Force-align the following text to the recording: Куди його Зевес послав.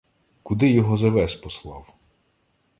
Куди 0.43 0.69
його 0.69 0.97
Зевес 0.97 1.35
послав. 1.35 1.93